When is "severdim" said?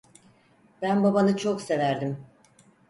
1.61-2.23